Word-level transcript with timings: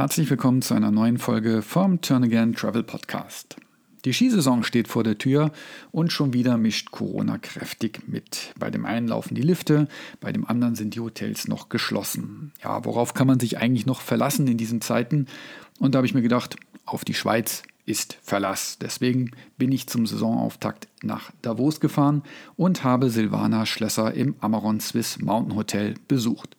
Herzlich 0.00 0.30
willkommen 0.30 0.62
zu 0.62 0.72
einer 0.72 0.90
neuen 0.90 1.18
Folge 1.18 1.60
vom 1.60 2.00
Turn 2.00 2.24
Again 2.24 2.54
Travel 2.54 2.82
Podcast. 2.82 3.56
Die 4.06 4.14
Skisaison 4.14 4.62
steht 4.62 4.88
vor 4.88 5.04
der 5.04 5.18
Tür 5.18 5.52
und 5.92 6.10
schon 6.10 6.32
wieder 6.32 6.56
mischt 6.56 6.90
Corona 6.90 7.36
kräftig 7.36 8.08
mit. 8.08 8.54
Bei 8.58 8.70
dem 8.70 8.86
einen 8.86 9.08
laufen 9.08 9.34
die 9.34 9.42
Lifte, 9.42 9.88
bei 10.18 10.32
dem 10.32 10.46
anderen 10.46 10.74
sind 10.74 10.94
die 10.94 11.00
Hotels 11.00 11.48
noch 11.48 11.68
geschlossen. 11.68 12.52
Ja, 12.64 12.82
worauf 12.86 13.12
kann 13.12 13.26
man 13.26 13.40
sich 13.40 13.58
eigentlich 13.58 13.84
noch 13.84 14.00
verlassen 14.00 14.48
in 14.48 14.56
diesen 14.56 14.80
Zeiten? 14.80 15.26
Und 15.80 15.94
da 15.94 15.98
habe 15.98 16.06
ich 16.06 16.14
mir 16.14 16.22
gedacht, 16.22 16.56
auf 16.86 17.04
die 17.04 17.12
Schweiz 17.12 17.62
ist 17.84 18.16
Verlass. 18.22 18.78
Deswegen 18.80 19.32
bin 19.58 19.70
ich 19.70 19.86
zum 19.86 20.06
Saisonauftakt 20.06 20.88
nach 21.02 21.30
Davos 21.42 21.78
gefahren 21.78 22.22
und 22.56 22.84
habe 22.84 23.10
Silvana 23.10 23.66
Schlesser 23.66 24.14
im 24.14 24.34
Amaron 24.40 24.80
Swiss 24.80 25.20
Mountain 25.20 25.56
Hotel 25.56 25.94
besucht. 26.08 26.56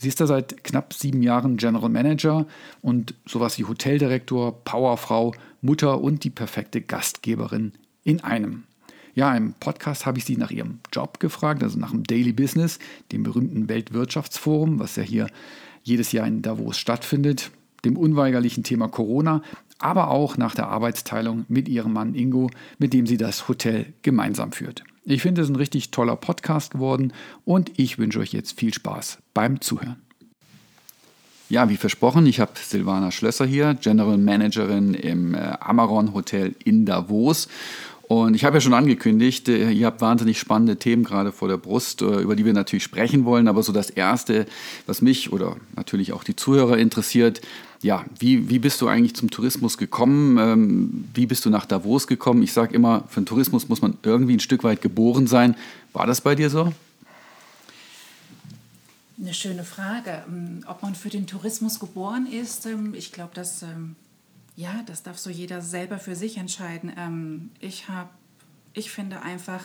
Sie 0.00 0.08
ist 0.08 0.18
da 0.18 0.26
seit 0.26 0.64
knapp 0.64 0.94
sieben 0.94 1.22
Jahren 1.22 1.58
General 1.58 1.90
Manager 1.90 2.46
und 2.80 3.12
sowas 3.26 3.58
wie 3.58 3.66
Hoteldirektor, 3.66 4.64
Powerfrau, 4.64 5.34
Mutter 5.60 6.00
und 6.00 6.24
die 6.24 6.30
perfekte 6.30 6.80
Gastgeberin 6.80 7.72
in 8.02 8.24
einem. 8.24 8.64
Ja, 9.14 9.36
im 9.36 9.52
Podcast 9.52 10.06
habe 10.06 10.16
ich 10.16 10.24
sie 10.24 10.38
nach 10.38 10.50
ihrem 10.50 10.78
Job 10.90 11.20
gefragt, 11.20 11.62
also 11.62 11.78
nach 11.78 11.90
dem 11.90 12.04
Daily 12.04 12.32
Business, 12.32 12.78
dem 13.12 13.24
berühmten 13.24 13.68
Weltwirtschaftsforum, 13.68 14.78
was 14.78 14.96
ja 14.96 15.02
hier 15.02 15.26
jedes 15.82 16.12
Jahr 16.12 16.26
in 16.26 16.40
Davos 16.40 16.78
stattfindet, 16.78 17.50
dem 17.84 17.98
unweigerlichen 17.98 18.64
Thema 18.64 18.88
Corona, 18.88 19.42
aber 19.80 20.08
auch 20.08 20.38
nach 20.38 20.54
der 20.54 20.68
Arbeitsteilung 20.68 21.44
mit 21.48 21.68
ihrem 21.68 21.92
Mann 21.92 22.14
Ingo, 22.14 22.48
mit 22.78 22.94
dem 22.94 23.06
sie 23.06 23.18
das 23.18 23.48
Hotel 23.48 23.92
gemeinsam 24.00 24.52
führt. 24.52 24.82
Ich 25.04 25.22
finde 25.22 25.42
es 25.42 25.48
ein 25.48 25.56
richtig 25.56 25.90
toller 25.90 26.16
Podcast 26.16 26.72
geworden 26.72 27.12
und 27.44 27.78
ich 27.78 27.98
wünsche 27.98 28.20
euch 28.20 28.32
jetzt 28.32 28.58
viel 28.58 28.74
Spaß 28.74 29.18
beim 29.34 29.60
Zuhören. 29.60 29.96
Ja, 31.48 31.68
wie 31.68 31.76
versprochen, 31.76 32.26
ich 32.26 32.38
habe 32.38 32.52
Silvana 32.54 33.10
Schlösser 33.10 33.44
hier, 33.44 33.74
General 33.74 34.16
Managerin 34.16 34.94
im 34.94 35.34
äh, 35.34 35.38
Amaron 35.38 36.14
Hotel 36.14 36.54
in 36.64 36.86
Davos. 36.86 37.48
Und 38.10 38.34
ich 38.34 38.44
habe 38.44 38.56
ja 38.56 38.60
schon 38.60 38.74
angekündigt, 38.74 39.48
äh, 39.48 39.70
ihr 39.70 39.86
habt 39.86 40.00
wahnsinnig 40.00 40.40
spannende 40.40 40.74
Themen 40.74 41.04
gerade 41.04 41.30
vor 41.30 41.46
der 41.46 41.58
Brust, 41.58 42.02
äh, 42.02 42.18
über 42.18 42.34
die 42.34 42.44
wir 42.44 42.52
natürlich 42.52 42.82
sprechen 42.82 43.24
wollen. 43.24 43.46
Aber 43.46 43.62
so 43.62 43.70
das 43.70 43.88
Erste, 43.88 44.46
was 44.86 45.00
mich 45.00 45.32
oder 45.32 45.54
natürlich 45.76 46.12
auch 46.12 46.24
die 46.24 46.34
Zuhörer 46.34 46.76
interessiert, 46.76 47.40
ja, 47.82 48.04
wie, 48.18 48.50
wie 48.50 48.58
bist 48.58 48.80
du 48.80 48.88
eigentlich 48.88 49.14
zum 49.14 49.30
Tourismus 49.30 49.78
gekommen? 49.78 50.38
Ähm, 50.38 51.04
wie 51.14 51.26
bist 51.26 51.44
du 51.44 51.50
nach 51.50 51.66
Davos 51.66 52.08
gekommen? 52.08 52.42
Ich 52.42 52.52
sage 52.52 52.74
immer, 52.74 53.04
für 53.06 53.20
den 53.20 53.26
Tourismus 53.26 53.68
muss 53.68 53.80
man 53.80 53.96
irgendwie 54.02 54.34
ein 54.34 54.40
Stück 54.40 54.64
weit 54.64 54.82
geboren 54.82 55.28
sein. 55.28 55.54
War 55.92 56.08
das 56.08 56.20
bei 56.20 56.34
dir 56.34 56.50
so? 56.50 56.72
Eine 59.20 59.34
schöne 59.34 59.62
Frage. 59.62 60.24
Ähm, 60.26 60.64
ob 60.66 60.82
man 60.82 60.96
für 60.96 61.10
den 61.10 61.28
Tourismus 61.28 61.78
geboren 61.78 62.26
ist, 62.26 62.66
ähm, 62.66 62.92
ich 62.92 63.12
glaube, 63.12 63.30
das, 63.34 63.64
ja, 64.60 64.82
das 64.84 65.02
darf 65.02 65.18
so 65.18 65.30
jeder 65.30 65.62
selber 65.62 65.98
für 65.98 66.14
sich 66.14 66.36
entscheiden. 66.36 67.50
Ich, 67.60 67.88
hab, 67.88 68.14
ich 68.74 68.90
finde 68.90 69.22
einfach 69.22 69.64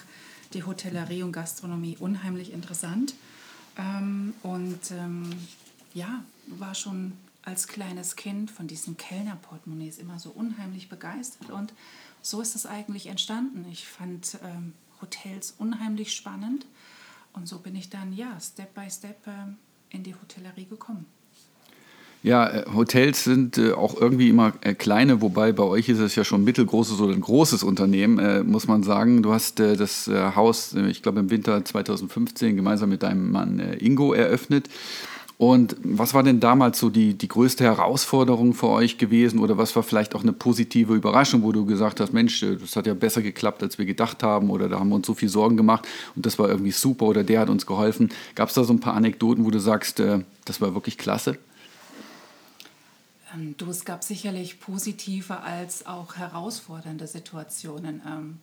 die 0.54 0.64
Hotellerie 0.64 1.24
und 1.24 1.34
Gastronomie 1.34 1.98
unheimlich 2.00 2.54
interessant. 2.54 3.14
Und 4.42 4.80
ja, 5.94 6.24
war 6.48 6.76
schon 6.76 7.12
als 7.44 7.68
kleines 7.68 8.16
Kind 8.16 8.50
von 8.50 8.68
diesen 8.68 8.98
Kellnerportemonnaies 8.98 10.00
immer 10.00 10.18
so 10.18 10.30
unheimlich 10.32 10.90
begeistert. 10.90 11.52
Und 11.52 11.74
so 12.22 12.42
ist 12.42 12.56
es 12.56 12.66
eigentlich 12.66 13.08
entstanden. 13.08 13.66
Ich 13.72 13.88
fand 13.88 14.40
ähm, 14.44 14.74
Hotels 15.02 15.54
unheimlich 15.58 16.16
spannend. 16.16 16.66
Und 17.34 17.48
so 17.48 17.60
bin 17.60 17.76
ich 17.76 17.90
dann, 17.90 18.14
ja, 18.14 18.40
Step 18.40 18.74
by 18.74 18.90
Step 18.90 19.28
äh, 19.28 19.32
in 19.90 20.04
die 20.04 20.16
Hotellerie 20.16 20.66
gekommen. 20.66 21.06
Ja, 22.26 22.48
äh, 22.48 22.66
Hotels 22.74 23.24
sind 23.24 23.60
äh, 23.60 23.74
auch 23.74 24.02
irgendwie 24.02 24.30
immer 24.30 24.54
äh, 24.62 24.74
kleine, 24.74 25.22
wobei 25.22 25.52
bei 25.52 25.62
euch 25.62 25.90
ist 25.90 26.00
es 26.00 26.16
ja 26.16 26.24
schon 26.24 26.44
mittelgroßes 26.44 27.00
oder 27.00 27.14
ein 27.14 27.22
großes 27.22 27.62
Unternehmen, 27.62 28.50
muss 28.50 28.68
man 28.68 28.82
sagen. 28.82 29.22
Du 29.22 29.32
hast 29.32 29.60
das 29.60 30.08
Haus, 30.08 30.74
ich 30.74 31.04
glaube 31.04 31.20
im 31.20 31.30
Winter 31.30 31.64
2015, 31.64 32.56
gemeinsam 32.56 32.90
mit 32.90 33.04
deinem 33.04 33.32
Mann 33.32 33.60
Ingo 33.80 34.14
eröffnet. 34.14 34.70
Und 35.38 35.76
was 35.84 36.16
war 36.16 36.24
denn 36.24 36.40
damals 36.40 36.80
so 36.80 36.90
die, 36.90 37.14
die 37.14 37.28
größte 37.28 37.64
Herausforderung 37.64 38.54
für 38.54 38.70
euch 38.70 38.98
gewesen 38.98 39.40
oder 39.40 39.58
was 39.58 39.76
war 39.76 39.84
vielleicht 39.84 40.16
auch 40.16 40.24
eine 40.24 40.34
positive 40.34 40.96
Überraschung, 40.96 41.44
wo 41.44 41.52
du 41.52 41.66
gesagt 41.66 42.00
hast, 42.00 42.14
Mensch, 42.14 42.40
das 42.40 42.76
hat 42.76 42.88
ja 42.88 42.96
besser 42.96 43.22
geklappt, 43.22 43.62
als 43.62 43.78
wir 43.78 43.86
gedacht 43.86 44.24
haben 44.24 44.50
oder 44.50 44.68
da 44.68 44.80
haben 44.80 44.90
wir 44.90 44.96
uns 44.96 45.06
so 45.06 45.14
viel 45.14 45.30
Sorgen 45.30 45.58
gemacht 45.58 45.88
und 46.16 46.26
das 46.26 46.40
war 46.40 46.50
irgendwie 46.50 46.72
super 46.72 47.06
oder 47.06 47.24
der 47.24 47.42
hat 47.42 47.50
uns 47.50 47.68
geholfen. 47.68 48.10
Gab 48.34 48.50
es 48.50 48.56
da 48.56 48.64
so 48.64 48.74
ein 48.74 48.80
paar 48.80 48.96
Anekdoten, 48.96 49.46
wo 49.46 49.52
du 49.52 49.60
sagst, 49.60 50.02
das 50.46 50.62
war 50.62 50.74
wirklich 50.74 50.98
klasse? 50.98 51.38
Ähm, 53.36 53.56
du, 53.58 53.70
es 53.70 53.86
gab 53.86 54.04
sicherlich 54.04 54.60
positive 54.60 55.42
als 55.42 55.86
auch 55.86 56.16
herausfordernde 56.16 57.08
Situationen. 57.08 58.02
Ähm, 58.06 58.40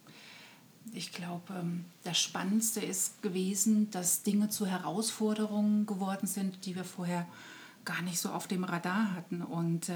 ich 0.92 1.12
glaube, 1.12 1.54
ähm, 1.54 1.84
das 2.04 2.18
Spannendste 2.18 2.80
ist 2.80 3.22
gewesen, 3.22 3.90
dass 3.90 4.22
Dinge 4.22 4.48
zu 4.48 4.66
Herausforderungen 4.66 5.86
geworden 5.86 6.26
sind, 6.26 6.66
die 6.66 6.76
wir 6.76 6.84
vorher 6.84 7.26
gar 7.84 8.02
nicht 8.02 8.18
so 8.18 8.30
auf 8.30 8.46
dem 8.46 8.62
Radar 8.62 9.12
hatten 9.12 9.42
und 9.42 9.90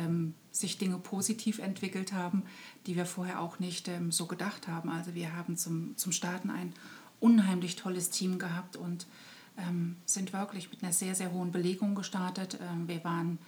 sich 0.51 0.77
Dinge 0.77 0.99
positiv 0.99 1.61
entwickelt 1.61 2.13
haben, 2.13 2.43
die 2.85 2.97
wir 2.97 3.07
vorher 3.07 3.41
auch 3.41 3.61
nicht 3.61 3.89
so 4.11 4.27
gedacht 4.27 4.67
haben. 4.67 4.91
Also 4.91 5.15
wir 5.15 5.37
haben 5.37 5.57
zum, 5.57 5.97
zum 5.97 6.11
Starten 6.11 6.51
ein 6.51 6.73
unheimlich 7.21 7.77
tolles 7.77 8.11
Team 8.11 8.41
gehabt 8.41 8.75
und 8.75 9.07
sind 10.05 10.33
wirklich 10.33 10.69
mit 10.73 10.83
einer 10.83 10.93
sehr, 10.93 11.15
sehr 11.15 11.31
hohen 11.31 11.53
Belegung 11.53 11.95
gestartet. 11.95 12.59
Wir 12.89 13.05
waren 13.05 13.39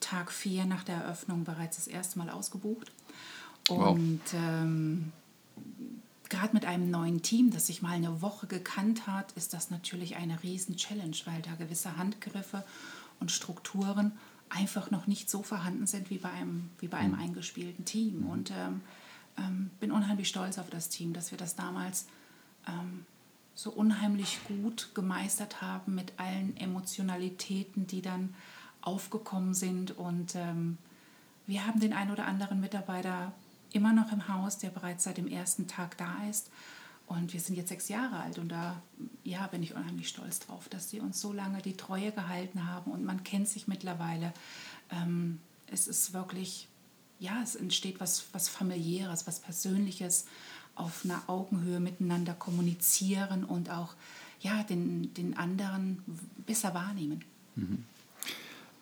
Tag 0.00 0.32
vier 0.32 0.64
nach 0.66 0.84
der 0.84 0.96
Eröffnung 0.96 1.44
bereits 1.44 1.76
das 1.76 1.86
erste 1.86 2.18
Mal 2.18 2.30
ausgebucht. 2.30 2.92
Und 3.68 4.20
wow. 4.32 4.34
Ähm, 4.34 5.12
gerade 6.28 6.54
mit 6.54 6.64
einem 6.64 6.90
neuen 6.90 7.22
Team, 7.22 7.50
das 7.50 7.66
sich 7.66 7.82
mal 7.82 7.92
eine 7.92 8.22
Woche 8.22 8.46
gekannt 8.46 9.06
hat, 9.06 9.32
ist 9.32 9.52
das 9.52 9.70
natürlich 9.70 10.16
eine 10.16 10.42
Riesen-Challenge, 10.42 11.16
weil 11.24 11.42
da 11.42 11.54
gewisse 11.54 11.96
Handgriffe 11.96 12.64
und 13.20 13.30
Strukturen 13.30 14.12
einfach 14.48 14.90
noch 14.90 15.06
nicht 15.06 15.28
so 15.30 15.42
vorhanden 15.42 15.86
sind 15.86 16.10
wie 16.10 16.18
bei 16.18 16.30
einem, 16.30 16.70
wie 16.78 16.88
bei 16.88 16.98
einem 16.98 17.14
mhm. 17.14 17.20
eingespielten 17.20 17.84
Team. 17.84 18.20
Mhm. 18.20 18.30
Und 18.30 18.50
ähm, 18.50 18.80
ähm, 19.38 19.70
bin 19.80 19.92
unheimlich 19.92 20.28
stolz 20.28 20.58
auf 20.58 20.70
das 20.70 20.88
Team, 20.88 21.12
dass 21.12 21.30
wir 21.30 21.38
das 21.38 21.56
damals 21.56 22.06
ähm, 22.68 23.04
so 23.54 23.70
unheimlich 23.70 24.38
gut 24.46 24.90
gemeistert 24.94 25.62
haben 25.62 25.94
mit 25.94 26.12
allen 26.18 26.56
Emotionalitäten, 26.56 27.86
die 27.86 28.02
dann 28.02 28.34
aufgekommen 28.86 29.52
sind. 29.52 29.90
Und 29.96 30.34
ähm, 30.34 30.78
wir 31.46 31.66
haben 31.66 31.80
den 31.80 31.92
ein 31.92 32.10
oder 32.10 32.26
anderen 32.26 32.60
Mitarbeiter 32.60 33.32
immer 33.72 33.92
noch 33.92 34.12
im 34.12 34.28
Haus, 34.28 34.58
der 34.58 34.70
bereits 34.70 35.04
seit 35.04 35.18
dem 35.18 35.28
ersten 35.28 35.66
Tag 35.66 35.98
da 35.98 36.14
ist. 36.30 36.50
Und 37.06 37.32
wir 37.32 37.40
sind 37.40 37.56
jetzt 37.56 37.68
sechs 37.68 37.88
Jahre 37.88 38.18
alt 38.18 38.38
und 38.38 38.48
da 38.48 38.82
ja, 39.22 39.46
bin 39.46 39.62
ich 39.62 39.74
unheimlich 39.74 40.08
stolz 40.08 40.40
drauf, 40.40 40.68
dass 40.68 40.90
sie 40.90 40.98
uns 40.98 41.20
so 41.20 41.32
lange 41.32 41.62
die 41.62 41.76
Treue 41.76 42.10
gehalten 42.10 42.66
haben 42.66 42.90
und 42.90 43.04
man 43.04 43.22
kennt 43.22 43.48
sich 43.48 43.68
mittlerweile. 43.68 44.32
Ähm, 44.90 45.38
es 45.68 45.86
ist 45.86 46.12
wirklich, 46.14 46.66
ja, 47.20 47.40
es 47.44 47.54
entsteht 47.54 48.00
was, 48.00 48.24
was 48.32 48.48
familiäres, 48.48 49.26
was 49.26 49.38
Persönliches, 49.38 50.26
auf 50.74 51.04
einer 51.04 51.22
Augenhöhe 51.28 51.80
miteinander 51.80 52.34
kommunizieren 52.34 53.44
und 53.44 53.70
auch 53.70 53.94
ja, 54.40 54.62
den, 54.64 55.14
den 55.14 55.36
anderen 55.36 56.02
besser 56.44 56.74
wahrnehmen. 56.74 57.24
Mhm. 57.54 57.84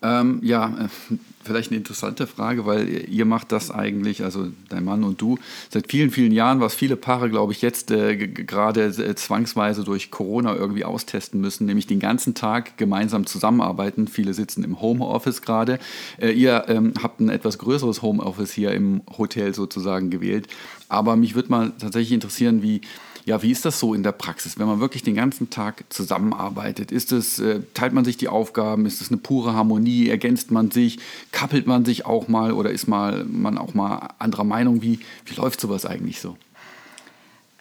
Ähm, 0.01 0.39
ja, 0.43 0.67
äh, 0.67 1.15
vielleicht 1.43 1.71
eine 1.71 1.77
interessante 1.77 2.27
Frage, 2.27 2.65
weil 2.65 3.09
ihr 3.09 3.25
macht 3.25 3.51
das 3.51 3.71
eigentlich, 3.71 4.23
also 4.23 4.47
dein 4.69 4.83
Mann 4.83 5.03
und 5.03 5.21
du, 5.21 5.37
seit 5.69 5.89
vielen, 5.89 6.11
vielen 6.11 6.31
Jahren, 6.31 6.59
was 6.59 6.75
viele 6.75 6.95
Paare, 6.95 7.29
glaube 7.29 7.53
ich, 7.53 7.61
jetzt 7.61 7.91
äh, 7.91 8.15
gerade 8.27 8.85
äh, 8.85 9.15
zwangsweise 9.15 9.83
durch 9.83 10.11
Corona 10.11 10.55
irgendwie 10.55 10.85
austesten 10.85 11.39
müssen, 11.39 11.65
nämlich 11.65 11.87
den 11.87 11.99
ganzen 11.99 12.33
Tag 12.33 12.77
gemeinsam 12.77 13.25
zusammenarbeiten. 13.25 14.07
Viele 14.07 14.33
sitzen 14.33 14.63
im 14.63 14.81
Homeoffice 14.81 15.41
gerade. 15.41 15.79
Äh, 16.19 16.31
ihr 16.31 16.65
ähm, 16.67 16.93
habt 17.01 17.19
ein 17.19 17.29
etwas 17.29 17.57
größeres 17.57 18.01
Homeoffice 18.01 18.51
hier 18.51 18.71
im 18.71 19.01
Hotel 19.17 19.53
sozusagen 19.53 20.09
gewählt. 20.09 20.47
Aber 20.89 21.15
mich 21.15 21.35
würde 21.35 21.49
mal 21.49 21.71
tatsächlich 21.79 22.11
interessieren, 22.11 22.61
wie 22.61 22.81
ja, 23.25 23.41
wie 23.41 23.51
ist 23.51 23.65
das 23.65 23.79
so 23.79 23.95
in 23.95 24.03
der 24.03 24.11
Praxis, 24.11 24.59
wenn 24.59 24.67
man 24.67 24.79
wirklich 24.79 25.01
den 25.01 25.15
ganzen 25.15 25.49
Tag 25.49 25.83
zusammenarbeitet? 25.89 26.91
Ist 26.91 27.11
es, 27.11 27.39
äh, 27.39 27.61
teilt 27.73 27.91
man 27.91 28.05
sich 28.05 28.17
die 28.17 28.27
Aufgaben? 28.27 28.85
Ist 28.85 29.01
es 29.01 29.09
eine 29.09 29.17
pure 29.17 29.53
Harmonie? 29.53 30.09
Ergänzt 30.09 30.51
man 30.51 30.69
sich? 30.69 30.99
Kappelt 31.31 31.65
man 31.65 31.85
sich 31.85 32.05
auch 32.05 32.27
mal 32.27 32.51
oder 32.51 32.69
ist 32.69 32.87
mal, 32.87 33.25
man 33.25 33.57
auch 33.57 33.73
mal 33.73 34.13
anderer 34.19 34.43
Meinung? 34.43 34.83
Wie, 34.83 34.99
wie 35.25 35.33
läuft 35.33 35.59
sowas 35.59 35.87
eigentlich 35.87 36.21
so? 36.21 36.37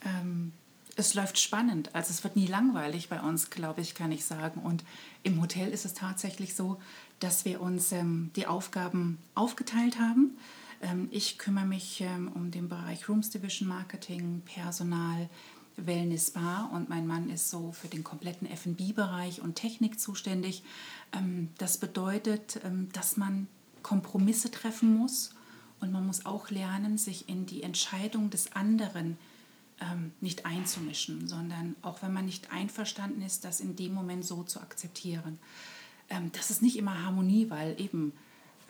Ähm, 0.05 0.53
es 0.97 1.15
läuft 1.15 1.39
spannend. 1.39 1.95
Also 1.95 2.11
es 2.11 2.23
wird 2.25 2.37
nie 2.37 2.47
langweilig 2.47 3.09
bei 3.09 3.21
uns, 3.23 3.49
glaube 3.49 3.81
ich, 3.81 3.95
kann 3.95 4.13
ich 4.13 4.27
sagen. 4.27 4.61
Und 4.61 4.85
im 5.23 5.41
Hotel 5.41 5.71
ist 5.71 5.87
es 5.87 5.95
tatsächlich 5.95 6.55
so, 6.55 6.79
dass 7.21 7.47
wir 7.47 7.63
uns 7.63 7.91
ähm, 7.93 8.31
die 8.37 8.47
Aufgaben 8.47 9.17
aufgeteilt 9.35 9.99
haben. 9.99 10.37
Ähm, 10.83 11.09
ich 11.11 11.39
kümmere 11.39 11.65
mich 11.65 12.03
ähm, 12.03 12.31
um 12.35 12.51
den 12.51 12.69
Bereich 12.69 13.09
Rooms 13.09 13.31
Division 13.31 13.69
Marketing, 13.69 14.43
Personal, 14.45 15.29
Wellness 15.77 16.31
Bar 16.31 16.71
und 16.73 16.89
mein 16.89 17.07
Mann 17.07 17.31
ist 17.31 17.51
so 17.51 17.73
für 17.73 17.89
den 17.89 18.05
kompletten 18.05 18.49
F&B-Bereich 18.49 19.41
und 19.41 19.55
Technik 19.57 19.99
zuständig. 19.99 20.63
Ähm, 21.13 21.51
das 21.59 21.79
bedeutet, 21.79 22.61
dass 22.93 23.17
man 23.17 23.49
Kompromisse 23.83 24.51
treffen 24.51 24.97
muss 24.97 25.35
und 25.81 25.93
man 25.93 26.07
muss 26.07 26.27
auch 26.27 26.51
lernen, 26.51 26.99
sich 26.99 27.29
in 27.29 27.47
die 27.47 27.63
Entscheidung 27.63 28.31
des 28.31 28.53
anderen 28.53 29.19
ähm, 29.81 30.13
nicht 30.21 30.47
einzumischen, 30.47 31.29
sondern 31.29 31.77
auch 31.83 32.03
wenn 32.03 32.13
man 32.13 32.25
nicht 32.25 32.53
einverstanden 32.53 33.23
ist, 33.23 33.45
das 33.45 33.61
in 33.61 33.77
dem 33.77 33.93
Moment 33.93 34.25
so 34.25 34.43
zu 34.43 34.61
akzeptieren. 34.61 35.39
Ähm, 36.09 36.31
das 36.33 36.51
ist 36.51 36.63
nicht 36.63 36.77
immer 36.77 37.03
Harmonie, 37.03 37.51
weil 37.51 37.81
eben 37.81 38.13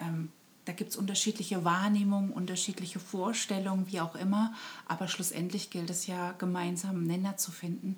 ähm, 0.00 0.30
da 0.64 0.72
gibt 0.72 0.90
es 0.90 0.96
unterschiedliche 0.96 1.64
Wahrnehmungen, 1.64 2.30
unterschiedliche 2.30 2.98
Vorstellungen, 2.98 3.86
wie 3.90 4.00
auch 4.00 4.14
immer. 4.14 4.52
Aber 4.86 5.08
schlussendlich 5.08 5.70
gilt 5.70 5.90
es 5.90 6.06
ja, 6.06 6.32
gemeinsam 6.38 6.96
einen 6.96 7.06
Nenner 7.06 7.36
zu 7.36 7.52
finden 7.52 7.96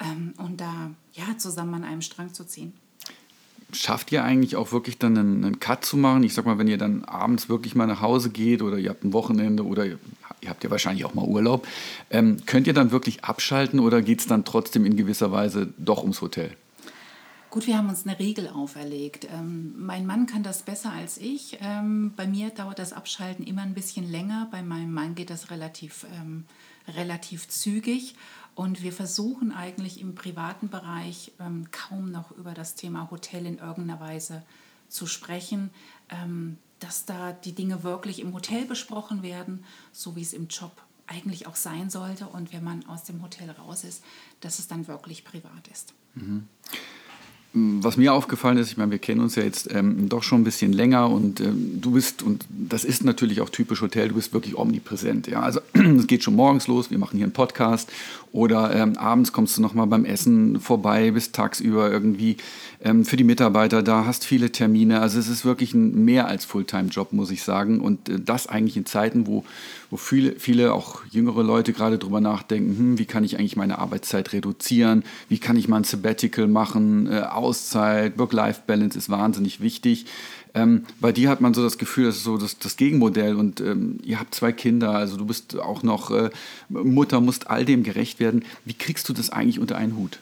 ähm, 0.00 0.32
und 0.38 0.60
da 0.60 0.90
ja, 1.12 1.36
zusammen 1.38 1.74
an 1.74 1.84
einem 1.84 2.02
Strang 2.02 2.32
zu 2.32 2.44
ziehen. 2.44 2.72
Schafft 3.72 4.12
ihr 4.12 4.22
eigentlich 4.22 4.56
auch 4.56 4.72
wirklich 4.72 4.96
dann 4.98 5.18
einen, 5.18 5.44
einen, 5.44 5.60
Cut 5.60 5.84
zu 5.84 5.96
machen? 5.96 6.22
Ich 6.22 6.34
sag 6.34 6.46
mal, 6.46 6.56
wenn 6.56 6.68
ihr 6.68 6.78
dann 6.78 7.04
abends 7.04 7.48
wirklich 7.48 7.74
mal 7.74 7.86
nach 7.86 8.00
Hause 8.00 8.30
geht 8.30 8.62
oder 8.62 8.78
ihr 8.78 8.90
habt 8.90 9.04
ein 9.04 9.12
Wochenende 9.12 9.64
oder 9.64 9.84
ihr, 9.84 9.98
habt 10.46 10.62
ja 10.62 10.70
wahrscheinlich 10.70 11.04
auch 11.04 11.14
mal 11.14 11.24
Urlaub, 11.24 11.66
ähm, 12.10 12.38
könnt 12.46 12.68
ihr 12.68 12.74
dann 12.74 12.92
wirklich 12.92 13.24
abschalten 13.24 13.80
oder 13.80 14.02
geht 14.02 14.20
es 14.20 14.26
dann 14.26 14.44
trotzdem 14.44 14.86
in 14.86 14.96
gewisser 14.96 15.32
Weise 15.32 15.72
doch 15.78 16.02
ums 16.02 16.20
Hotel? 16.20 16.56
Gut, 17.50 17.66
wir 17.66 17.78
haben 17.78 17.88
uns 17.88 18.06
eine 18.06 18.18
Regel 18.18 18.48
auferlegt. 18.48 19.28
Ähm, 19.30 19.74
mein 19.78 20.04
Mann 20.04 20.26
kann 20.26 20.42
das 20.42 20.62
besser 20.62 20.92
als 20.92 21.16
ich. 21.16 21.58
Ähm, 21.60 22.12
bei 22.16 22.26
mir 22.26 22.50
dauert 22.50 22.78
das 22.78 22.92
Abschalten 22.92 23.46
immer 23.46 23.62
ein 23.62 23.74
bisschen 23.74 24.10
länger. 24.10 24.48
Bei 24.50 24.62
meinem 24.62 24.92
Mann 24.92 25.14
geht 25.14 25.30
das 25.30 25.50
relativ, 25.50 26.06
ähm, 26.12 26.44
relativ 26.88 27.48
zügig. 27.48 28.16
Und 28.54 28.82
wir 28.82 28.92
versuchen 28.92 29.52
eigentlich 29.52 30.00
im 30.00 30.14
privaten 30.14 30.68
Bereich 30.68 31.32
ähm, 31.38 31.68
kaum 31.70 32.10
noch 32.10 32.32
über 32.32 32.52
das 32.52 32.74
Thema 32.74 33.10
Hotel 33.10 33.46
in 33.46 33.58
irgendeiner 33.58 34.00
Weise 34.00 34.42
zu 34.88 35.06
sprechen, 35.06 35.70
ähm, 36.08 36.58
dass 36.80 37.04
da 37.04 37.32
die 37.32 37.54
Dinge 37.54 37.84
wirklich 37.84 38.20
im 38.20 38.34
Hotel 38.34 38.64
besprochen 38.64 39.22
werden, 39.22 39.64
so 39.92 40.16
wie 40.16 40.22
es 40.22 40.32
im 40.32 40.48
Job 40.48 40.82
eigentlich 41.06 41.46
auch 41.46 41.56
sein 41.56 41.90
sollte. 41.90 42.26
Und 42.26 42.52
wenn 42.52 42.64
man 42.64 42.84
aus 42.86 43.04
dem 43.04 43.22
Hotel 43.22 43.50
raus 43.50 43.84
ist, 43.84 44.02
dass 44.40 44.58
es 44.58 44.66
dann 44.66 44.88
wirklich 44.88 45.24
privat 45.24 45.68
ist. 45.68 45.94
Mhm 46.14 46.48
was 47.56 47.96
mir 47.96 48.12
aufgefallen 48.12 48.58
ist, 48.58 48.70
ich 48.70 48.76
meine, 48.76 48.90
wir 48.90 48.98
kennen 48.98 49.22
uns 49.22 49.34
ja 49.34 49.42
jetzt 49.42 49.72
ähm, 49.74 50.10
doch 50.10 50.22
schon 50.22 50.42
ein 50.42 50.44
bisschen 50.44 50.74
länger 50.74 51.08
und 51.08 51.40
ähm, 51.40 51.80
du 51.80 51.92
bist, 51.92 52.22
und 52.22 52.44
das 52.50 52.84
ist 52.84 53.02
natürlich 53.02 53.40
auch 53.40 53.48
typisch 53.48 53.80
Hotel, 53.80 54.08
du 54.08 54.14
bist 54.14 54.34
wirklich 54.34 54.58
omnipräsent. 54.58 55.26
Ja? 55.26 55.40
Also 55.40 55.60
es 55.72 56.06
geht 56.06 56.22
schon 56.22 56.36
morgens 56.36 56.66
los, 56.66 56.90
wir 56.90 56.98
machen 56.98 57.16
hier 57.16 57.24
einen 57.24 57.32
Podcast 57.32 57.90
oder 58.30 58.74
ähm, 58.74 58.98
abends 58.98 59.32
kommst 59.32 59.56
du 59.56 59.62
nochmal 59.62 59.86
beim 59.86 60.04
Essen 60.04 60.60
vorbei, 60.60 61.12
bist 61.12 61.34
tagsüber 61.34 61.90
irgendwie 61.90 62.36
ähm, 62.84 63.04
für 63.04 63.16
die 63.16 63.24
Mitarbeiter 63.24 63.82
da, 63.82 64.04
hast 64.04 64.24
viele 64.24 64.52
Termine. 64.52 65.00
Also 65.00 65.18
es 65.18 65.28
ist 65.28 65.44
wirklich 65.44 65.72
ein 65.74 66.04
mehr 66.04 66.28
als 66.28 66.44
Fulltime-Job, 66.44 67.12
muss 67.12 67.30
ich 67.30 67.42
sagen. 67.42 67.80
Und 67.80 68.08
äh, 68.08 68.20
das 68.20 68.46
eigentlich 68.46 68.76
in 68.76 68.84
Zeiten, 68.86 69.26
wo, 69.26 69.44
wo 69.90 69.96
viele, 69.96 70.32
viele, 70.38 70.74
auch 70.74 71.00
jüngere 71.10 71.42
Leute 71.42 71.72
gerade 71.72 71.98
drüber 71.98 72.20
nachdenken, 72.20 72.78
hm, 72.78 72.98
wie 72.98 73.06
kann 73.06 73.24
ich 73.24 73.38
eigentlich 73.38 73.56
meine 73.56 73.78
Arbeitszeit 73.78 74.32
reduzieren, 74.32 75.04
wie 75.28 75.38
kann 75.38 75.56
ich 75.56 75.68
mal 75.68 75.78
ein 75.78 75.84
Sabbatical 75.84 76.46
machen, 76.46 77.10
äh, 77.10 77.20
Auszeit, 77.46 78.18
Work-Life-Balance 78.18 78.98
ist 78.98 79.08
wahnsinnig 79.08 79.60
wichtig. 79.60 80.06
Ähm, 80.54 80.86
bei 81.00 81.12
dir 81.12 81.28
hat 81.28 81.40
man 81.40 81.54
so 81.54 81.62
das 81.62 81.78
Gefühl, 81.78 82.06
das 82.06 82.16
ist 82.16 82.24
so 82.24 82.38
das, 82.38 82.58
das 82.58 82.76
Gegenmodell 82.76 83.36
und 83.36 83.60
ähm, 83.60 83.98
ihr 84.02 84.18
habt 84.18 84.34
zwei 84.34 84.52
Kinder, 84.52 84.90
also 84.90 85.16
du 85.16 85.26
bist 85.26 85.58
auch 85.58 85.82
noch 85.82 86.10
äh, 86.10 86.30
Mutter, 86.68 87.20
musst 87.20 87.48
all 87.48 87.64
dem 87.64 87.82
gerecht 87.82 88.20
werden. 88.20 88.44
Wie 88.64 88.74
kriegst 88.74 89.08
du 89.08 89.12
das 89.12 89.30
eigentlich 89.30 89.60
unter 89.60 89.76
einen 89.76 89.96
Hut? 89.96 90.18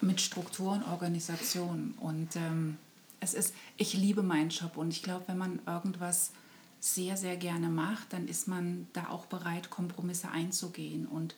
Mit 0.00 0.20
Struktur 0.20 0.72
und 0.72 0.84
Organisation. 0.84 1.94
Und 1.98 2.36
ähm, 2.36 2.76
es 3.20 3.34
ist, 3.34 3.54
ich 3.76 3.94
liebe 3.94 4.22
meinen 4.22 4.50
Job 4.50 4.76
und 4.76 4.90
ich 4.90 5.02
glaube, 5.02 5.24
wenn 5.26 5.38
man 5.38 5.58
irgendwas 5.66 6.30
sehr, 6.78 7.16
sehr 7.16 7.36
gerne 7.36 7.70
macht, 7.70 8.12
dann 8.12 8.28
ist 8.28 8.46
man 8.46 8.86
da 8.92 9.08
auch 9.08 9.26
bereit, 9.26 9.70
Kompromisse 9.70 10.30
einzugehen. 10.30 11.06
Und 11.06 11.34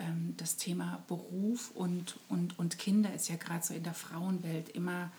ähm, 0.00 0.34
das 0.36 0.56
Thema 0.56 1.02
Beruf 1.06 1.70
und, 1.74 2.18
und, 2.28 2.58
und 2.58 2.78
Kinder 2.78 3.12
ist 3.14 3.28
ja 3.28 3.36
gerade 3.36 3.64
so 3.64 3.74
in 3.74 3.84
der 3.84 3.94
Frauenwelt 3.94 4.70
immer 4.70 5.10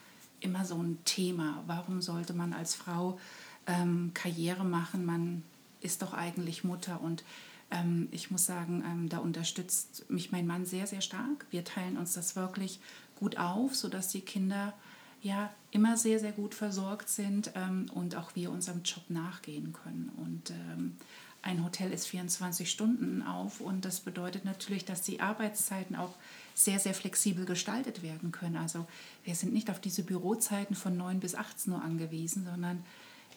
immer 0.41 0.65
so 0.65 0.81
ein 0.81 0.97
Thema. 1.05 1.63
Warum 1.67 2.01
sollte 2.01 2.33
man 2.33 2.53
als 2.53 2.75
Frau 2.75 3.19
ähm, 3.67 4.11
Karriere 4.13 4.65
machen? 4.65 5.05
Man 5.05 5.43
ist 5.79 6.01
doch 6.01 6.13
eigentlich 6.13 6.63
Mutter 6.63 7.01
und 7.01 7.23
ähm, 7.71 8.09
ich 8.11 8.31
muss 8.31 8.45
sagen, 8.45 8.83
ähm, 8.85 9.09
da 9.09 9.19
unterstützt 9.19 10.09
mich 10.09 10.31
mein 10.31 10.45
Mann 10.45 10.65
sehr, 10.65 10.87
sehr 10.87 11.01
stark. 11.01 11.45
Wir 11.51 11.63
teilen 11.63 11.97
uns 11.97 12.13
das 12.13 12.35
wirklich 12.35 12.79
gut 13.15 13.37
auf, 13.37 13.75
sodass 13.75 14.09
die 14.09 14.21
Kinder 14.21 14.73
ja 15.21 15.51
immer 15.69 15.97
sehr, 15.97 16.19
sehr 16.19 16.31
gut 16.31 16.55
versorgt 16.55 17.07
sind 17.07 17.51
ähm, 17.55 17.85
und 17.93 18.15
auch 18.15 18.35
wir 18.35 18.51
unserem 18.51 18.81
Job 18.83 19.03
nachgehen 19.09 19.71
können. 19.71 20.11
Und 20.17 20.49
ähm, 20.49 20.97
ein 21.43 21.63
Hotel 21.63 21.91
ist 21.91 22.07
24 22.07 22.69
Stunden 22.69 23.23
auf 23.23 23.61
und 23.61 23.83
das 23.83 23.99
bedeutet 23.99 24.45
natürlich, 24.45 24.85
dass 24.85 25.01
die 25.01 25.21
Arbeitszeiten 25.21 25.95
auch 25.95 26.13
sehr, 26.53 26.79
sehr 26.79 26.93
flexibel 26.93 27.45
gestaltet 27.45 28.03
werden 28.03 28.31
können. 28.31 28.57
Also 28.57 28.85
wir 29.23 29.35
sind 29.35 29.53
nicht 29.53 29.69
auf 29.69 29.79
diese 29.79 30.03
Bürozeiten 30.03 30.75
von 30.75 30.95
9 30.95 31.19
bis 31.19 31.33
18 31.33 31.73
Uhr 31.73 31.81
angewiesen, 31.81 32.45
sondern 32.45 32.83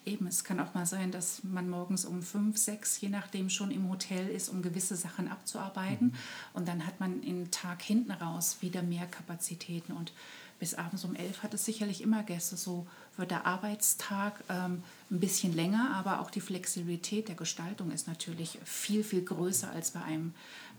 eben, 0.06 0.26
es 0.26 0.44
kann 0.44 0.60
auch 0.60 0.74
mal 0.74 0.86
sein, 0.86 1.10
dass 1.10 1.42
man 1.44 1.68
morgens 1.68 2.04
um 2.04 2.22
5, 2.22 2.56
6, 2.56 3.00
je 3.00 3.08
nachdem 3.08 3.48
schon 3.48 3.70
im 3.70 3.88
Hotel 3.88 4.28
ist, 4.28 4.48
um 4.48 4.62
gewisse 4.62 4.96
Sachen 4.96 5.28
abzuarbeiten. 5.28 6.08
Mhm. 6.08 6.14
Und 6.52 6.68
dann 6.68 6.86
hat 6.86 7.00
man 7.00 7.22
im 7.22 7.50
Tag 7.50 7.82
hinten 7.82 8.12
raus 8.12 8.58
wieder 8.60 8.82
mehr 8.82 9.06
Kapazitäten. 9.06 9.92
Und 9.92 10.12
bis 10.58 10.74
abends 10.74 11.04
um 11.04 11.14
11 11.14 11.42
hat 11.42 11.54
es 11.54 11.64
sicherlich 11.64 12.02
immer 12.02 12.22
Gäste. 12.22 12.56
So 12.56 12.86
wird 13.18 13.30
der 13.30 13.46
Arbeitstag 13.46 14.42
ähm, 14.48 14.82
ein 15.10 15.20
bisschen 15.20 15.54
länger, 15.54 15.92
aber 15.94 16.20
auch 16.20 16.30
die 16.30 16.40
Flexibilität 16.40 17.28
der 17.28 17.34
Gestaltung 17.34 17.90
ist 17.90 18.08
natürlich 18.08 18.58
viel, 18.64 19.04
viel 19.04 19.22
größer 19.22 19.70
als 19.70 19.92
bei 19.92 20.02
einem 20.02 20.34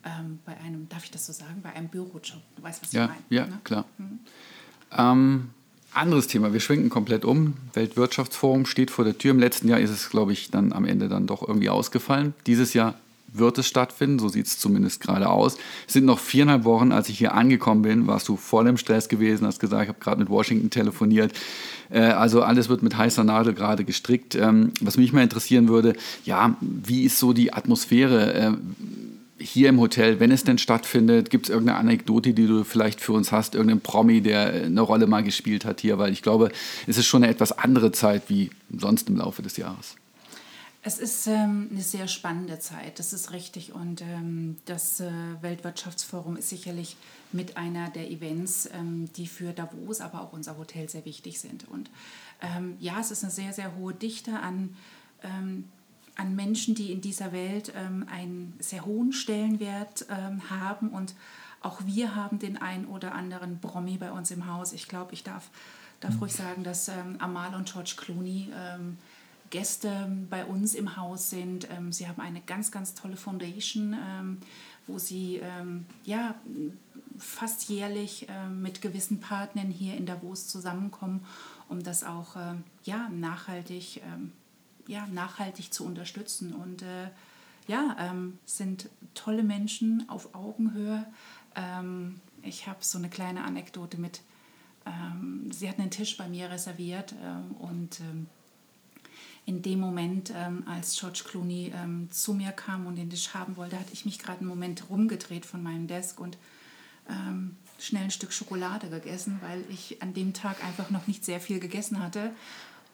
ähm, 0.05 0.39
bei 0.45 0.55
einem, 0.57 0.87
darf 0.87 1.03
ich 1.03 1.11
das 1.11 1.25
so 1.25 1.33
sagen, 1.33 1.61
bei 1.63 1.73
einem 1.73 1.87
Bürojob. 1.87 2.41
Du 2.55 2.63
weißt, 2.63 2.83
was 2.83 2.91
ja, 2.91 3.05
ich 3.05 3.09
meine. 3.09 3.21
Ja, 3.29 3.47
ne? 3.47 3.59
klar. 3.63 3.85
Mhm. 3.97 4.19
Ähm, 4.95 5.49
anderes 5.93 6.27
Thema, 6.27 6.53
wir 6.53 6.59
schwenken 6.59 6.89
komplett 6.89 7.25
um. 7.25 7.55
Weltwirtschaftsforum 7.73 8.65
steht 8.65 8.91
vor 8.91 9.03
der 9.05 9.17
Tür. 9.17 9.31
Im 9.31 9.39
letzten 9.39 9.67
Jahr 9.67 9.79
ist 9.79 9.89
es, 9.89 10.09
glaube 10.09 10.33
ich, 10.33 10.51
dann 10.51 10.73
am 10.73 10.85
Ende 10.85 11.09
dann 11.09 11.25
doch 11.25 11.47
irgendwie 11.47 11.69
ausgefallen. 11.69 12.33
Dieses 12.45 12.73
Jahr 12.73 12.95
wird 13.37 13.57
es 13.57 13.67
stattfinden, 13.67 14.19
so 14.19 14.29
sieht 14.29 14.47
es 14.47 14.59
zumindest 14.59 15.01
gerade 15.01 15.29
aus. 15.29 15.57
Es 15.87 15.93
sind 15.93 16.05
noch 16.05 16.19
viereinhalb 16.19 16.63
Wochen, 16.63 16.91
als 16.91 17.09
ich 17.09 17.17
hier 17.17 17.33
angekommen 17.33 17.81
bin, 17.81 18.07
warst 18.07 18.27
du 18.27 18.37
voll 18.37 18.67
im 18.67 18.77
Stress 18.77 19.09
gewesen, 19.09 19.47
hast 19.47 19.59
gesagt, 19.59 19.83
ich 19.83 19.89
habe 19.89 19.99
gerade 19.99 20.19
mit 20.19 20.29
Washington 20.29 20.69
telefoniert. 20.69 21.33
Äh, 21.89 22.01
also 22.01 22.41
alles 22.41 22.69
wird 22.69 22.83
mit 22.83 22.97
heißer 22.97 23.23
Nadel 23.23 23.53
gerade 23.53 23.83
gestrickt. 23.83 24.35
Ähm, 24.35 24.71
was 24.81 24.97
mich 24.97 25.13
mal 25.13 25.23
interessieren 25.23 25.67
würde, 25.67 25.93
ja, 26.23 26.55
wie 26.61 27.03
ist 27.03 27.19
so 27.19 27.33
die 27.33 27.53
Atmosphäre? 27.53 28.33
Äh, 28.33 28.51
hier 29.37 29.69
im 29.69 29.79
Hotel, 29.79 30.19
wenn 30.19 30.31
es 30.31 30.43
denn 30.43 30.57
stattfindet, 30.57 31.29
gibt 31.29 31.47
es 31.47 31.49
irgendeine 31.49 31.77
Anekdote, 31.77 32.33
die 32.33 32.47
du 32.47 32.63
vielleicht 32.63 33.01
für 33.01 33.11
uns 33.11 33.31
hast, 33.31 33.53
irgendein 33.53 33.81
Promi, 33.81 34.21
der 34.21 34.65
eine 34.65 34.81
Rolle 34.81 35.07
mal 35.07 35.23
gespielt 35.23 35.65
hat 35.65 35.81
hier, 35.81 35.97
weil 35.97 36.13
ich 36.13 36.21
glaube, 36.21 36.51
es 36.87 36.97
ist 36.97 37.05
schon 37.05 37.23
eine 37.23 37.31
etwas 37.31 37.51
andere 37.57 37.91
Zeit 37.91 38.23
wie 38.29 38.49
sonst 38.75 39.09
im 39.09 39.17
Laufe 39.17 39.41
des 39.41 39.57
Jahres. 39.57 39.95
Es 40.87 40.99
ist 40.99 41.25
ähm, 41.25 41.69
eine 41.71 41.81
sehr 41.81 42.07
spannende 42.07 42.59
Zeit, 42.59 42.99
das 42.99 43.11
ist 43.11 43.31
richtig. 43.31 43.73
Und 43.73 44.01
ähm, 44.01 44.57
das 44.65 44.99
äh, 44.99 45.09
Weltwirtschaftsforum 45.41 46.37
ist 46.37 46.49
sicherlich 46.49 46.95
mit 47.31 47.57
einer 47.57 47.89
der 47.89 48.11
Events, 48.11 48.69
ähm, 48.71 49.11
die 49.13 49.25
für 49.25 49.51
Davos, 49.51 49.99
aber 49.99 50.21
auch 50.21 50.31
unser 50.31 50.59
Hotel 50.59 50.87
sehr 50.87 51.03
wichtig 51.03 51.39
sind. 51.39 51.67
Und 51.69 51.89
ähm, 52.39 52.77
ja, 52.79 52.99
es 52.99 53.09
ist 53.09 53.23
eine 53.23 53.31
sehr, 53.31 53.51
sehr 53.51 53.75
hohe 53.75 53.95
Dichte 53.95 54.39
an 54.39 54.75
ähm, 55.23 55.69
an 56.17 56.35
Menschen, 56.35 56.75
die 56.75 56.91
in 56.91 57.01
dieser 57.01 57.33
Welt 57.33 57.73
ähm, 57.75 58.05
einen 58.07 58.53
sehr 58.59 58.85
hohen 58.85 59.11
Stellenwert 59.11 60.05
haben. 60.49 60.89
Und 60.89 61.13
auch 61.61 61.81
wir 61.85 62.15
haben 62.15 62.39
den 62.39 62.55
ein 62.61 62.85
oder 62.85 63.13
anderen 63.15 63.59
Promi 63.59 63.97
bei 63.97 64.11
uns 64.11 64.31
im 64.31 64.45
Haus. 64.45 64.71
Ich 64.71 64.87
glaube, 64.87 65.13
ich 65.13 65.23
darf, 65.23 65.49
darf 65.99 66.21
ruhig 66.21 66.31
sagen, 66.31 66.63
dass 66.63 66.89
Amal 67.19 67.53
und 67.53 67.69
George 67.69 67.95
Clooney 67.97 68.49
Gäste 69.55 70.11
bei 70.29 70.45
uns 70.45 70.75
im 70.75 70.97
Haus 70.97 71.29
sind. 71.29 71.69
Ähm, 71.71 71.91
sie 71.91 72.07
haben 72.07 72.21
eine 72.21 72.41
ganz, 72.41 72.71
ganz 72.71 72.93
tolle 72.93 73.17
Foundation, 73.17 73.93
ähm, 73.93 74.37
wo 74.87 74.99
sie 74.99 75.41
ja, 76.03 76.35
fast 77.17 77.69
jährlich 77.69 78.27
mit 78.55 78.83
gewissen 78.83 79.19
Partnern 79.19 79.71
hier 79.71 79.97
in 79.97 80.05
Davos 80.05 80.47
zusammenkommen, 80.47 81.25
um 81.69 81.81
das 81.81 82.03
auch 82.03 82.35
ja, 82.83 83.09
nachhaltig 83.09 83.99
ja, 84.87 85.07
nachhaltig 85.07 85.73
zu 85.73 85.85
unterstützen. 85.85 86.53
Und 86.53 86.81
äh, 86.81 87.09
ja, 87.67 87.95
ähm, 87.99 88.39
sind 88.45 88.89
tolle 89.13 89.43
Menschen 89.43 90.07
auf 90.09 90.33
Augenhöhe. 90.35 91.05
Ähm, 91.55 92.19
ich 92.43 92.67
habe 92.67 92.79
so 92.81 92.97
eine 92.97 93.09
kleine 93.09 93.43
Anekdote 93.43 93.99
mit, 93.99 94.21
ähm, 94.85 95.49
sie 95.51 95.67
hat 95.69 95.79
einen 95.79 95.91
Tisch 95.91 96.17
bei 96.17 96.27
mir 96.27 96.49
reserviert 96.49 97.15
ähm, 97.23 97.51
und 97.57 97.99
ähm, 98.01 98.27
in 99.45 99.61
dem 99.61 99.79
Moment, 99.79 100.33
ähm, 100.35 100.63
als 100.67 100.99
George 100.99 101.23
Clooney 101.25 101.71
zu 102.09 102.33
mir 102.33 102.51
kam 102.51 102.87
und 102.87 102.95
den 102.95 103.09
Tisch 103.09 103.33
haben 103.33 103.57
wollte, 103.57 103.79
hatte 103.79 103.93
ich 103.93 104.05
mich 104.05 104.19
gerade 104.19 104.39
einen 104.39 104.47
Moment 104.47 104.89
rumgedreht 104.89 105.45
von 105.45 105.61
meinem 105.61 105.87
Desk 105.87 106.19
und 106.19 106.37
schnell 107.77 108.05
ein 108.05 108.11
Stück 108.11 108.33
Schokolade 108.33 108.89
gegessen, 108.89 109.39
weil 109.41 109.63
ich 109.69 110.01
an 110.01 110.15
dem 110.15 110.33
Tag 110.33 110.63
einfach 110.63 110.89
noch 110.89 111.05
nicht 111.05 111.23
sehr 111.23 111.39
viel 111.39 111.59
gegessen 111.59 111.99
hatte 111.99 112.31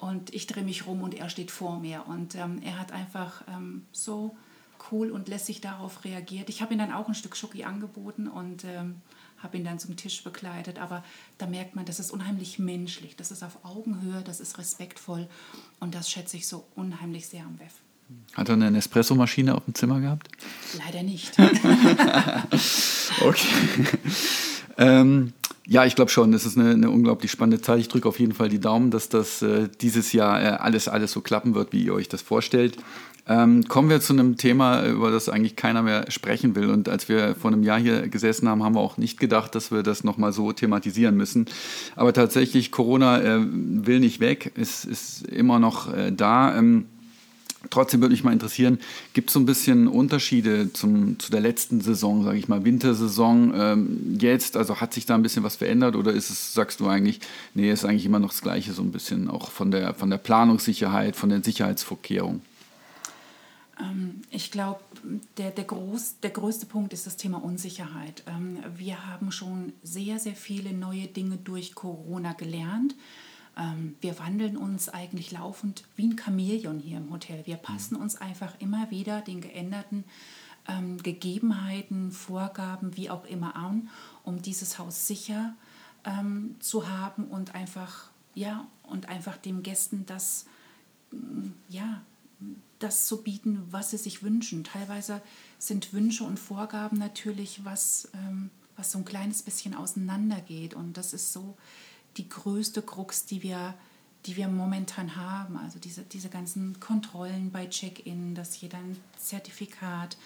und 0.02 0.34
ich 0.34 0.48
drehe 0.48 0.64
mich 0.64 0.88
rum 0.88 1.04
und 1.04 1.14
er 1.14 1.30
steht 1.30 1.52
vor 1.52 1.80
mir. 1.80 2.08
Und 2.08 2.34
ähm, 2.34 2.60
er 2.64 2.80
hat 2.80 2.92
einfach 2.92 3.44
ähm, 3.48 3.86
so 3.92 4.36
cool 4.92 5.12
und 5.12 5.28
lässig 5.28 5.62
darauf 5.62 6.04
reagiert. 6.04 6.50
Ich 6.50 6.64
habe 6.64 6.74
ihm 6.74 6.80
dann 6.80 6.92
auch 6.92 7.08
ein 7.08 7.14
Stück 7.14 7.38
Schoki 7.38 7.64
angeboten 7.64 8.28
und 8.28 8.66
ähm, 8.66 8.96
habe 9.42 9.58
ihn 9.58 9.64
dann 9.64 9.80
zum 9.80 9.96
Tisch 9.96 10.24
begleitet. 10.24 10.80
Aber 10.80 11.04
da 11.38 11.48
merkt 11.48 11.76
man, 11.76 11.86
das 11.86 12.00
ist 12.00 12.12
unheimlich 12.12 12.60
menschlich, 12.60 13.16
das 13.16 13.32
ist 13.32 13.44
auf 13.44 13.64
Augenhöhe, 13.64 14.22
das 14.24 14.40
ist 14.40 14.58
respektvoll 14.58 15.28
und 15.80 15.96
das 15.96 16.10
schätze 16.10 16.38
ich 16.38 16.48
so 16.48 16.66
unheimlich 16.76 17.28
sehr 17.28 17.44
am 17.44 17.60
WEF. 17.60 17.74
Hat 18.34 18.50
er 18.50 18.56
eine 18.56 18.78
Espressomaschine 18.78 19.56
auf 19.56 19.66
dem 19.66 19.76
Zimmer 19.76 20.00
gehabt? 20.00 20.30
Leider 20.78 21.04
nicht. 21.04 21.38
okay. 23.22 23.48
ähm, 24.78 25.34
ja, 25.68 25.86
ich 25.86 25.96
glaube 25.96 26.12
schon, 26.12 26.32
das 26.32 26.46
ist 26.46 26.58
eine, 26.58 26.72
eine, 26.72 26.90
unglaublich 26.90 27.32
spannende 27.32 27.62
Zeit. 27.62 27.80
Ich 27.80 27.88
drücke 27.88 28.10
auf 28.10 28.20
jeden 28.20 28.34
Fall 28.34 28.50
die 28.50 28.60
Daumen, 28.60 28.92
dass 28.92 29.08
das 29.10 29.42
äh, 29.42 29.70
dieses 29.80 30.12
Jahr 30.12 30.42
äh, 30.42 30.48
alles, 30.48 30.88
alles 30.88 31.12
so 31.12 31.22
klappen 31.22 31.56
wird, 31.56 31.72
wie 31.72 31.84
ihr 31.84 31.94
euch 31.94 32.10
das 32.10 32.22
vorstellt. 32.22 32.78
Ähm, 33.32 33.64
kommen 33.70 33.90
wir 33.90 34.02
zu 34.02 34.12
einem 34.12 34.36
Thema, 34.36 34.86
über 34.86 35.10
das 35.10 35.30
eigentlich 35.30 35.56
keiner 35.56 35.82
mehr 35.84 36.12
sprechen 36.12 36.54
will. 36.54 36.70
Und 36.70 36.90
als 36.90 37.08
wir 37.08 37.34
vor 37.36 37.50
einem 37.50 37.64
Jahr 37.64 37.80
hier 37.80 38.10
gesessen 38.10 38.50
haben, 38.50 38.62
haben 38.62 38.76
wir 38.76 38.82
auch 38.82 38.98
nicht 38.98 39.22
gedacht, 39.22 39.56
dass 39.56 39.72
wir 39.72 39.84
das 39.84 40.04
nochmal 40.04 40.34
so 40.34 40.52
thematisieren 40.52 41.16
müssen. 41.16 41.46
Aber 41.96 42.12
tatsächlich, 42.12 42.72
Corona 42.72 43.22
äh, 43.22 43.40
will 43.40 44.02
nicht 44.02 44.20
weg, 44.20 44.52
ist, 44.56 44.84
ist 44.84 45.26
immer 45.28 45.60
noch 45.60 45.94
äh, 45.94 46.12
da. 46.12 46.58
Ähm, 46.58 46.88
Trotzdem 47.70 48.02
würde 48.02 48.12
mich 48.12 48.24
mal 48.24 48.34
interessieren, 48.34 48.80
gibt 49.14 49.30
es 49.30 49.36
so 49.36 49.40
ein 49.40 49.46
bisschen 49.46 49.88
Unterschiede 49.88 50.74
zum, 50.74 51.20
zu 51.20 51.30
der 51.30 51.42
letzten 51.42 51.80
Saison, 51.80 52.24
sage 52.24 52.40
ich 52.40 52.48
mal, 52.48 52.66
Wintersaison 52.66 53.54
ähm, 53.56 54.18
jetzt? 54.20 54.58
Also 54.58 54.82
hat 54.82 54.96
sich 54.96 55.06
da 55.06 55.14
ein 55.14 55.22
bisschen 55.22 55.44
was 55.44 55.58
verändert 55.58 55.96
oder 55.96 56.12
ist 56.12 56.32
es, 56.32 56.56
sagst 56.56 56.80
du 56.80 56.88
eigentlich, 56.88 57.20
nee, 57.54 57.72
ist 57.72 57.86
eigentlich 57.86 58.08
immer 58.08 58.18
noch 58.18 58.32
das 58.32 58.42
Gleiche, 58.42 58.74
so 58.74 58.82
ein 58.82 58.92
bisschen 58.92 59.30
auch 59.30 59.52
von 59.52 59.70
der, 59.70 59.94
von 59.94 60.10
der 60.10 60.18
Planungssicherheit, 60.18 61.16
von 61.16 61.30
den 61.30 61.44
Sicherheitsvorkehrungen? 61.44 62.42
Ähm, 63.82 64.22
ich 64.30 64.52
glaube, 64.52 64.82
der, 65.38 65.52
der, 65.52 65.64
groß, 65.64 66.20
der 66.22 66.30
größte 66.30 66.66
Punkt 66.66 66.94
ist 66.94 67.08
das 67.08 67.18
Thema 67.18 67.44
Unsicherheit. 67.44 68.24
Ähm, 68.28 68.60
wir 68.76 69.08
haben 69.08 69.32
schon 69.32 69.74
sehr, 69.84 70.20
sehr 70.20 70.36
viele 70.36 70.74
neue 70.74 71.08
Dinge 71.08 71.38
durch 71.38 71.76
Corona 71.76 72.34
gelernt. 72.34 72.96
Ähm, 73.58 73.96
wir 74.02 74.20
wandeln 74.20 74.58
uns 74.58 74.90
eigentlich 74.90 75.32
laufend 75.32 75.84
wie 75.96 76.08
ein 76.08 76.18
Chamäleon 76.18 76.80
hier 76.80 76.98
im 76.98 77.12
Hotel. 77.12 77.46
Wir 77.46 77.58
passen 77.58 77.96
uns 77.96 78.16
einfach 78.16 78.54
immer 78.60 78.92
wieder 78.92 79.22
den 79.22 79.42
geänderten 79.42 80.04
Gegebenheiten, 81.02 82.12
Vorgaben, 82.12 82.96
wie 82.96 83.10
auch 83.10 83.26
immer 83.26 83.56
an, 83.56 83.90
um 84.24 84.44
dieses 84.44 84.78
Haus 84.78 85.08
sicher 85.08 85.56
zu 86.60 86.88
haben 86.88 87.26
und 87.26 87.56
einfach, 87.56 88.12
ja, 88.36 88.68
und 88.84 89.10
einfach 89.10 89.38
den 89.38 89.64
Gästen 89.64 90.06
das, 90.06 90.46
ja, 91.68 92.04
das 92.80 93.06
zu 93.06 93.22
bieten, 93.22 93.68
was 93.72 93.92
sie 93.92 93.98
sich 93.98 94.24
wünschen. 94.24 94.64
Teilweise 94.64 95.22
sind 95.60 95.94
Wünsche 95.94 96.24
und 96.24 96.40
Vorgaben 96.40 96.98
natürlich 96.98 97.64
was, 97.64 98.10
ähm, 98.14 98.50
was 98.76 98.92
so 98.92 98.98
ein 98.98 99.06
kleines 99.06 99.44
bisschen 99.44 99.76
auseinandergeht. 99.76 100.74
Und 100.74 100.98
das 100.98 101.14
ist 101.14 101.32
so 101.32 101.56
die 102.18 102.28
größte 102.28 102.82
Krux, 102.82 103.26
die 103.26 103.44
wir, 103.44 103.76
die 104.26 104.36
wir 104.36 104.48
momentan 104.48 105.16
haben. 105.16 105.58
Also 105.58 105.80
diese, 105.80 106.02
diese 106.02 106.30
ganzen 106.30 106.80
Kontrollen 106.80 107.52
bei 107.52 107.68
Check-in, 107.68 108.36
dass 108.36 108.60
jeder 108.60 108.80
ein 108.80 108.98
Zertifikat 109.18 110.18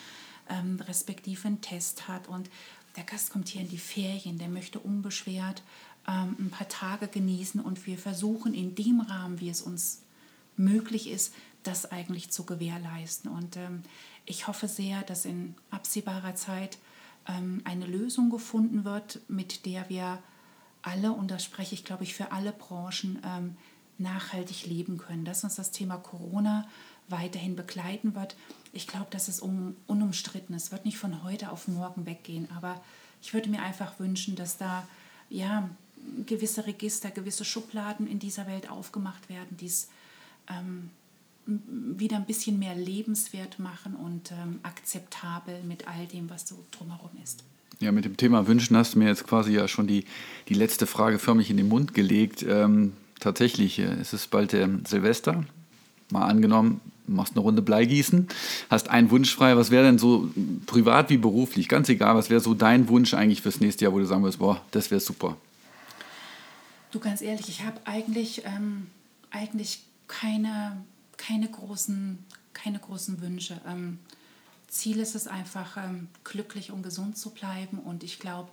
ähm, 0.49 0.79
respektive 0.79 1.47
einen 1.47 1.61
Test 1.61 2.07
hat. 2.07 2.27
Und 2.27 2.49
der 2.95 3.03
Gast 3.03 3.31
kommt 3.31 3.49
hier 3.49 3.61
in 3.61 3.69
die 3.69 3.77
Ferien, 3.77 4.37
der 4.37 4.49
möchte 4.49 4.79
unbeschwert 4.79 5.61
ähm, 6.07 6.35
ein 6.39 6.49
paar 6.51 6.69
Tage 6.69 7.07
genießen. 7.07 7.59
Und 7.59 7.85
wir 7.85 7.97
versuchen 7.97 8.53
in 8.53 8.75
dem 8.75 9.01
Rahmen, 9.01 9.41
wie 9.41 9.49
es 9.49 9.61
uns 9.61 10.01
möglich 10.57 11.09
ist, 11.09 11.33
das 11.67 11.91
eigentlich 11.91 12.31
zu 12.31 12.45
gewährleisten. 12.45 13.31
Und 13.31 13.57
ähm, 13.57 13.83
ich 14.25 14.47
hoffe 14.47 14.67
sehr, 14.67 15.01
dass 15.03 15.25
in 15.25 15.55
absehbarer 15.71 16.35
Zeit 16.35 16.77
ähm, 17.27 17.61
eine 17.63 17.85
Lösung 17.85 18.29
gefunden 18.29 18.85
wird, 18.85 19.19
mit 19.27 19.65
der 19.65 19.89
wir 19.89 20.19
alle, 20.81 21.11
und 21.11 21.31
da 21.31 21.39
spreche 21.39 21.73
ich, 21.73 21.83
glaube 21.83 22.03
ich, 22.03 22.13
für 22.13 22.31
alle 22.31 22.51
Branchen, 22.51 23.21
ähm, 23.25 23.57
nachhaltig 23.97 24.65
leben 24.65 24.97
können, 24.97 25.25
dass 25.25 25.43
uns 25.43 25.55
das 25.55 25.71
Thema 25.71 25.97
Corona 25.97 26.67
weiterhin 27.07 27.55
begleiten 27.55 28.15
wird. 28.15 28.35
Ich 28.73 28.87
glaube, 28.87 29.07
das 29.09 29.29
ist 29.29 29.39
um, 29.39 29.75
unumstritten. 29.87 30.55
Es 30.55 30.71
wird 30.71 30.85
nicht 30.85 30.97
von 30.97 31.23
heute 31.23 31.51
auf 31.51 31.67
morgen 31.67 32.05
weggehen, 32.05 32.49
aber 32.55 32.81
ich 33.21 33.33
würde 33.33 33.49
mir 33.49 33.61
einfach 33.61 33.99
wünschen, 33.99 34.35
dass 34.35 34.57
da 34.57 34.87
ja 35.29 35.69
gewisse 36.25 36.67
Register, 36.67 37.09
gewisse 37.09 37.45
Schubladen 37.45 38.07
in 38.07 38.19
dieser 38.19 38.47
Welt 38.47 38.69
aufgemacht 38.69 39.29
werden, 39.29 39.57
die 39.57 39.67
es 39.67 39.89
ähm, 40.49 40.89
wieder 41.45 42.17
ein 42.17 42.25
bisschen 42.25 42.57
mehr 42.57 42.75
lebenswert 42.75 43.59
machen 43.59 43.95
und 43.95 44.31
ähm, 44.31 44.59
akzeptabel 44.63 45.61
mit 45.63 45.87
all 45.87 46.07
dem, 46.07 46.29
was 46.29 46.47
so 46.47 46.55
drumherum 46.71 47.11
ist. 47.23 47.43
Ja, 47.79 47.91
mit 47.91 48.05
dem 48.05 48.17
Thema 48.17 48.47
Wünschen 48.47 48.77
hast 48.77 48.95
du 48.95 48.99
mir 48.99 49.07
jetzt 49.07 49.27
quasi 49.27 49.53
ja 49.53 49.67
schon 49.67 49.85
die, 49.85 50.05
die 50.47 50.53
letzte 50.53 50.87
Frage 50.87 51.19
förmlich 51.19 51.49
in 51.49 51.57
den 51.57 51.67
Mund 51.67 51.93
gelegt. 51.93 52.43
Ähm, 52.47 52.93
tatsächlich, 53.19 53.79
äh, 53.79 53.83
es 53.83 54.13
ist 54.13 54.31
bald 54.31 54.53
äh, 54.53 54.67
Silvester. 54.87 55.43
Mal 56.09 56.25
angenommen, 56.25 56.81
machst 57.07 57.33
eine 57.33 57.41
Runde 57.41 57.61
Bleigießen, 57.61 58.27
hast 58.69 58.89
einen 58.89 59.09
Wunsch 59.11 59.33
frei. 59.33 59.57
Was 59.57 59.71
wäre 59.71 59.85
denn 59.85 59.97
so 59.97 60.29
privat 60.65 61.09
wie 61.09 61.17
beruflich, 61.17 61.67
ganz 61.67 61.89
egal, 61.89 62.15
was 62.15 62.29
wäre 62.29 62.39
so 62.39 62.53
dein 62.53 62.87
Wunsch 62.89 63.13
eigentlich 63.13 63.41
fürs 63.41 63.59
nächste 63.59 63.85
Jahr, 63.85 63.93
wo 63.93 63.99
du 63.99 64.05
sagen 64.05 64.23
würdest, 64.23 64.39
boah, 64.39 64.61
das 64.71 64.91
wäre 64.91 65.01
super? 65.01 65.37
Du, 66.91 66.99
ganz 66.99 67.21
ehrlich, 67.21 67.49
ich 67.49 67.63
habe 67.63 67.79
eigentlich, 67.85 68.43
ähm, 68.45 68.87
eigentlich 69.31 69.83
keine, 70.07 70.77
keine, 71.25 71.49
großen, 71.49 72.23
keine 72.53 72.79
großen 72.79 73.21
Wünsche. 73.21 73.59
Ähm, 73.65 73.99
Ziel 74.67 74.99
ist 74.99 75.15
es 75.15 75.27
einfach, 75.27 75.77
ähm, 75.77 76.09
glücklich 76.23 76.71
und 76.71 76.83
gesund 76.83 77.17
zu 77.17 77.31
bleiben. 77.31 77.79
Und 77.79 78.03
ich 78.03 78.19
glaube, 78.19 78.49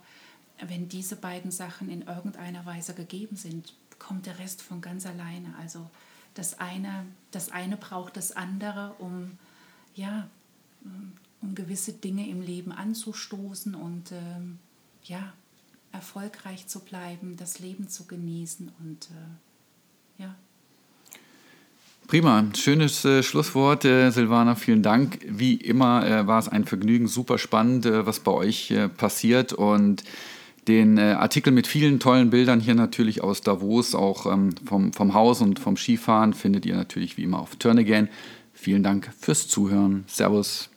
wenn 0.59 0.89
diese 0.89 1.15
beiden 1.15 1.51
Sachen 1.51 1.89
in 1.89 2.03
irgendeiner 2.03 2.65
Weise 2.65 2.93
gegeben 2.93 3.35
sind, 3.35 3.73
kommt 3.99 4.25
der 4.25 4.39
Rest 4.39 4.61
von 4.61 4.81
ganz 4.81 5.05
alleine. 5.05 5.55
Also 5.59 5.89
das 6.33 6.59
eine, 6.59 7.05
das 7.31 7.51
eine 7.51 7.77
braucht 7.77 8.17
das 8.17 8.31
andere, 8.31 8.93
um, 8.99 9.37
ja, 9.95 10.27
um 11.41 11.55
gewisse 11.55 11.93
Dinge 11.93 12.27
im 12.27 12.41
Leben 12.41 12.71
anzustoßen 12.71 13.75
und 13.75 14.11
ähm, 14.11 14.59
ja, 15.03 15.33
erfolgreich 15.91 16.67
zu 16.67 16.79
bleiben, 16.79 17.37
das 17.37 17.59
Leben 17.59 17.87
zu 17.87 18.05
genießen 18.05 18.71
und 18.79 19.09
äh, 19.11 20.23
ja. 20.23 20.35
Prima, 22.07 22.45
schönes 22.55 23.05
äh, 23.05 23.23
Schlusswort, 23.23 23.85
äh, 23.85 24.11
Silvana. 24.11 24.55
Vielen 24.55 24.83
Dank. 24.83 25.19
Wie 25.27 25.55
immer 25.55 26.05
äh, 26.05 26.27
war 26.27 26.39
es 26.39 26.47
ein 26.47 26.65
Vergnügen, 26.65 27.07
super 27.07 27.37
spannend, 27.37 27.85
äh, 27.85 28.05
was 28.05 28.19
bei 28.19 28.31
euch 28.31 28.71
äh, 28.71 28.89
passiert 28.89 29.53
und 29.53 30.03
den 30.67 30.97
äh, 30.97 31.15
Artikel 31.17 31.51
mit 31.51 31.67
vielen 31.67 31.99
tollen 31.99 32.29
Bildern 32.29 32.59
hier 32.59 32.75
natürlich 32.75 33.23
aus 33.23 33.41
Davos, 33.41 33.95
auch 33.95 34.31
ähm, 34.31 34.51
vom, 34.65 34.93
vom 34.93 35.13
Haus 35.13 35.41
und 35.41 35.59
vom 35.59 35.77
Skifahren, 35.77 36.33
findet 36.33 36.65
ihr 36.65 36.75
natürlich 36.75 37.17
wie 37.17 37.23
immer 37.23 37.39
auf 37.39 37.55
Turn 37.55 37.77
Again. 37.77 38.09
Vielen 38.53 38.83
Dank 38.83 39.09
fürs 39.19 39.47
Zuhören. 39.47 40.05
Servus. 40.07 40.72